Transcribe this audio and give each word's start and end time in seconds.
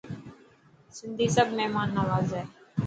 سنڌي 0.95 1.27
سب 1.35 1.47
مهمان 1.57 1.87
نواز 1.97 2.27
هي. 2.37 2.43